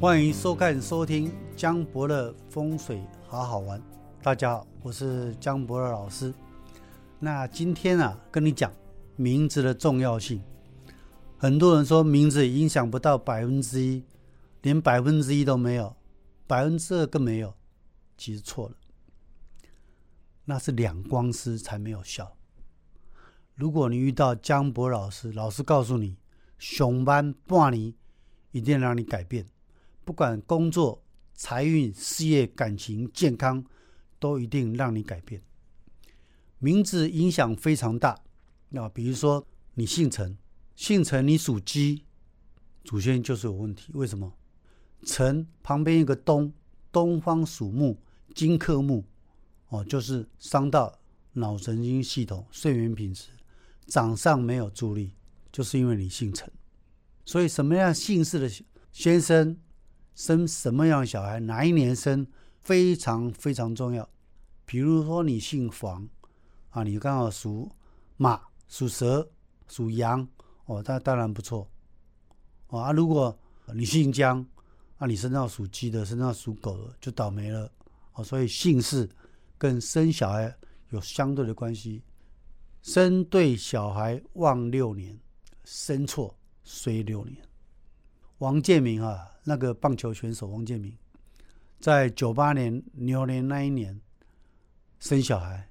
[0.00, 3.78] 欢迎收看、收听江博的风水好好玩。
[4.22, 6.32] 大家好，我是江博的老师。
[7.18, 8.72] 那今天啊，跟你讲
[9.16, 10.42] 名字的重要性。
[11.36, 14.02] 很多人说名字影响不到百分之一，
[14.62, 15.94] 连百分之一都没有，
[16.46, 17.52] 百分之二更没有。
[18.16, 18.76] 其实错了，
[20.46, 22.38] 那是两光师才没有效。
[23.54, 26.16] 如果你遇到江博老师，老师告诉你，
[26.56, 27.92] 上班半年
[28.52, 29.44] 一定让你改变。
[30.10, 31.00] 不管工作、
[31.34, 33.64] 财运、事业、感情、健康，
[34.18, 35.40] 都一定让你改变。
[36.58, 38.20] 名字影响非常大。
[38.70, 40.36] 那比如说你姓陈，
[40.74, 42.02] 姓陈你属鸡，
[42.82, 43.92] 祖先就是有问题。
[43.94, 44.32] 为什么？
[45.04, 46.52] 陈旁边一个东，
[46.90, 47.96] 东方属木，
[48.34, 49.04] 金克木，
[49.68, 50.92] 哦，就是伤到
[51.34, 53.28] 脑神经系统、睡眠品质，
[53.86, 55.12] 掌上没有助力，
[55.52, 56.50] 就是因为你姓陈。
[57.24, 58.50] 所以什么样姓氏的
[58.90, 59.56] 先生？
[60.20, 62.26] 生什么样的小孩，哪一年生，
[62.58, 64.06] 非常非常重要。
[64.66, 66.06] 比如说你姓黄，
[66.68, 67.72] 啊，你刚好属
[68.18, 69.26] 马、属蛇、
[69.66, 70.28] 属羊，
[70.66, 71.66] 哦，那当然不错。
[72.68, 73.34] 哦啊，如果
[73.72, 74.46] 你姓姜，
[74.98, 77.72] 啊，你身上属鸡的，身上属狗的，就倒霉了。
[78.12, 79.08] 哦，所以姓氏
[79.56, 80.54] 跟生小孩
[80.90, 82.02] 有相对的关系。
[82.82, 85.18] 生对小孩旺六年，
[85.64, 87.38] 生错衰六年。
[88.40, 89.28] 王建民啊。
[89.44, 90.94] 那个棒球选手王建民，
[91.80, 93.98] 在九八年牛年那一年
[95.00, 95.70] 生小孩，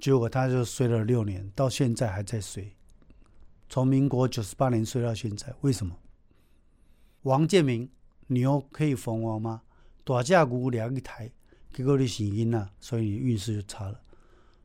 [0.00, 2.74] 结果他就睡了六年，到现在还在睡。
[3.68, 5.94] 从民国九十八年睡到现在，为什么？
[7.24, 7.88] 王建民
[8.28, 9.62] 牛可以逢王吗？
[10.02, 11.30] 大架牛两一台，
[11.74, 14.00] 结果你死因了，所以你运势就差了。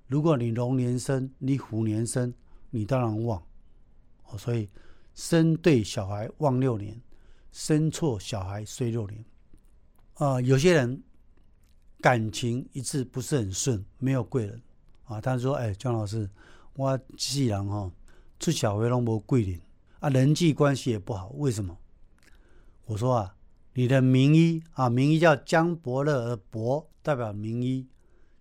[0.08, 2.34] 如果你龙年生，你虎年生，
[2.70, 3.44] 你当然旺。
[4.30, 4.70] 哦，所以
[5.18, 7.02] 生对小孩旺六年。
[7.50, 9.26] 生错小孩衰六年，
[10.16, 11.02] 啊，有些人
[12.00, 14.62] 感情一直不是很顺，没有贵人
[15.06, 15.20] 啊。
[15.20, 16.30] 他说：“哎，姜老师，
[16.76, 17.92] 我既然哈
[18.40, 19.60] 出小孩拢无贵人
[20.02, 21.76] 啊，人际关系也不好，为什么？”
[22.86, 23.36] 我说：“啊，
[23.74, 27.88] 你的名医啊，名医叫江伯乐，而伯代表名医，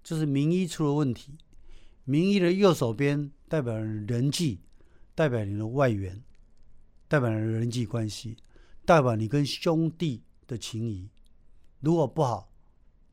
[0.03, 1.39] 就是名医出了问题。
[2.05, 4.61] 名医的右手边代表人际，
[5.15, 6.23] 代表你的外援，
[7.09, 8.37] 代表了人际关系。”
[8.87, 11.11] 代表你跟兄弟的情谊，
[11.81, 12.53] 如果不好，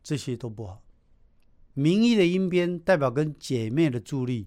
[0.04, 0.84] 这些都不好。
[1.74, 4.46] 名义的阴边代表跟姐妹的助力，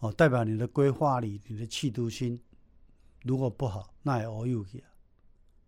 [0.00, 2.38] 哦，代表你的规划里、你的气度心，
[3.22, 4.62] 如果不好，那也 all you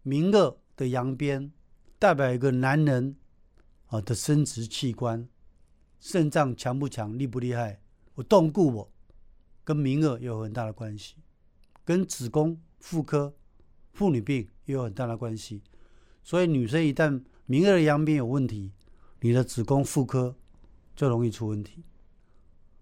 [0.02, 1.50] 名二的阳边
[1.98, 3.16] 代表一个男人
[3.86, 5.26] 啊的生殖器官，
[5.98, 7.80] 肾脏强不强、厉不厉害，
[8.16, 8.92] 我动顾我，
[9.64, 11.16] 跟名二有很大的关系，
[11.86, 13.36] 跟子宫、妇科。
[13.92, 15.62] 妇女病也有很大的关系，
[16.22, 18.72] 所以女生一旦明二的阳病有问题，
[19.20, 20.36] 你的子宫、妇科
[20.94, 21.84] 就容易出问题。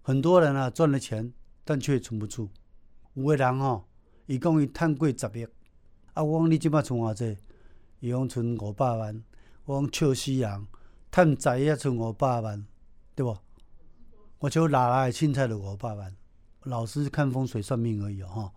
[0.01, 1.33] 很多人啊赚了钱，
[1.65, 2.49] 但却存不住。
[3.15, 3.89] 有个人吼，
[4.27, 5.47] 一共伊赚过十亿，
[6.13, 7.37] 啊，我讲你即摆存偌济？
[7.99, 9.23] 伊讲存五百万。
[9.65, 10.67] 我讲笑死人，
[11.11, 11.27] 赚
[11.57, 12.65] 十亿存五百万，
[13.13, 13.37] 对不？
[14.37, 16.15] 我就拿来凊彩就五百万？
[16.63, 18.53] 老师看风水算命而已哦，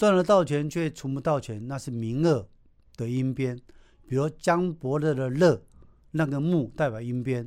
[0.00, 2.48] 赚了到钱却存不到钱，那是名二
[2.96, 3.54] 的阴边。
[4.08, 5.62] 比如江伯乐的乐，
[6.12, 7.46] 那个木代表阴边，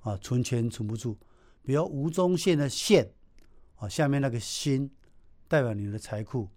[0.00, 1.16] 啊，存钱存不住。
[1.62, 3.12] 比如吴宗宪的宪，
[3.76, 4.90] 啊，下面那个心
[5.46, 6.48] 代表你的财库。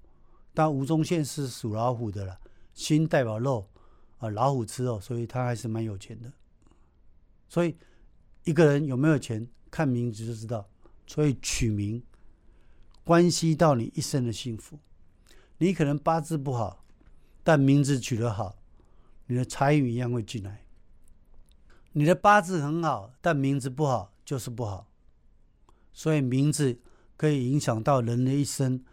[0.52, 2.40] 但吴宗宪是属老虎的了，
[2.74, 3.70] 心代表肉，
[4.18, 6.34] 啊，老虎吃肉，所以他还是蛮有钱的。
[7.48, 7.78] 所以
[8.46, 10.68] 一个人有没有钱，看名字就知道。
[11.06, 12.02] 所以取名
[13.04, 14.80] 关系到你一生的幸福。
[15.60, 16.84] 你可能八字不好，
[17.44, 18.58] 但名字取得好，
[19.28, 20.66] 你的财运一样会进来。
[21.94, 24.88] 你的八字很好，但名字不好就是不好。
[25.94, 26.80] 所以名字
[27.16, 28.84] 可以影响到人的一生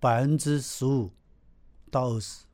[0.00, 1.12] 百分之十五
[1.90, 2.44] 到二十，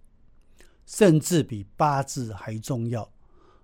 [0.84, 3.10] 甚至比八字还重要。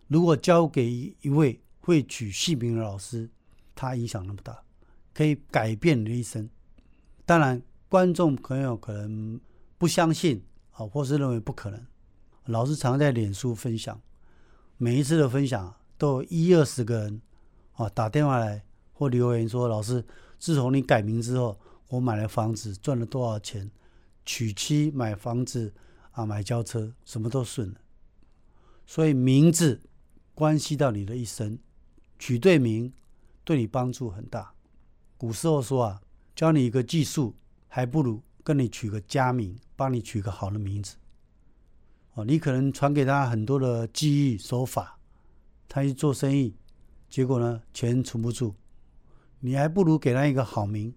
[0.08, 3.30] 如果交给一位会取姓名的老师，
[3.74, 4.64] 他影响那么大，
[5.12, 6.48] 可以改变你的一生。
[7.26, 9.38] 当然，观众朋友可能。
[9.80, 11.86] 不相信啊，或是认为不可能。
[12.44, 13.98] 老师常在脸书分享，
[14.76, 17.22] 每一次的分享都有一二十个人
[17.72, 18.62] 啊打电话来
[18.92, 20.04] 或留言说：“老师，
[20.38, 23.70] 自从你改名之后，我买了房子，赚了多少钱？
[24.26, 25.72] 娶妻、买房子
[26.10, 27.80] 啊，买轿车，什么都顺了。”
[28.84, 29.80] 所以名字
[30.34, 31.58] 关系到你的一生，
[32.18, 32.92] 取对名
[33.44, 34.52] 对你帮助很大。
[35.16, 36.02] 古时候说啊，
[36.36, 37.34] 教你一个技术，
[37.66, 39.58] 还不如跟你取个佳名。
[39.80, 40.96] 帮你取个好的名字，
[42.12, 44.98] 哦，你可能传给他很多的技艺手法，
[45.66, 46.54] 他去做生意，
[47.08, 48.52] 结果呢钱存不住，
[49.38, 50.94] 你还不如给他一个好名，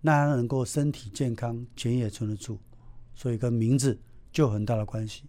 [0.00, 2.58] 那他能够身体健康，钱也存得住，
[3.14, 4.00] 所以跟名字
[4.32, 5.22] 就很大的关系。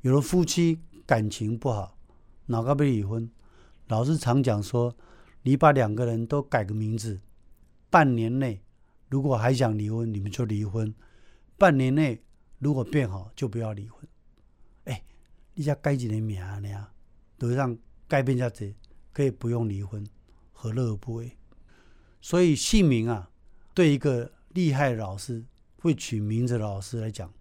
[0.00, 1.98] 有的夫妻感情不好，
[2.46, 3.30] 哪个被离婚？
[3.88, 4.96] 老师常讲说，
[5.42, 7.20] 你把两个人都改个名字，
[7.90, 8.62] 半年内
[9.10, 10.90] 如果还想离婚，你们就离婚；
[11.56, 12.22] 半年内
[12.58, 14.06] 如果变好，就不要离婚。
[14.84, 15.02] 哎
[15.54, 16.86] 你才改几个名尔，
[17.38, 17.76] 都让
[18.08, 18.74] 改变一下子，
[19.12, 20.04] 可以不用离婚，
[20.52, 21.36] 何乐而不为？
[22.20, 23.30] 所以姓名啊，
[23.72, 25.44] 对一个厉害的老师
[25.76, 27.32] 会取名字的老师来讲，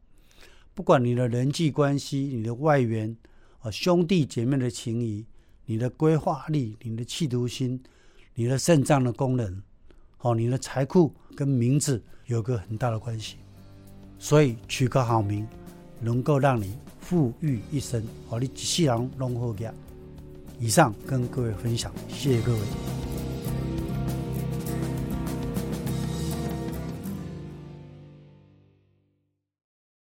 [0.73, 3.15] 不管你的人际关系、你的外缘
[3.59, 5.25] 啊、兄弟姐妹的情谊、
[5.65, 7.81] 你的规划力、你的企图心、
[8.35, 9.61] 你的肾脏的功能，
[10.19, 13.37] 哦，你的财库跟名字有个很大的关系，
[14.23, 15.45] 所以取个好名，
[15.99, 16.73] 能够让你。
[17.01, 19.69] 富裕一生，和，你一世人拢好嘅。
[20.57, 22.59] 以上跟各位分享，谢谢各位。